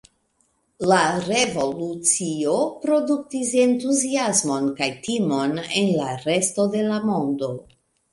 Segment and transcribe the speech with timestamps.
[0.91, 2.55] La revolucio
[2.85, 7.51] produktis entuziasmon kaj timon en la resto de la mondo.